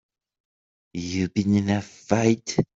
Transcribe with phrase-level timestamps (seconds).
[0.93, 2.57] You been in a fight?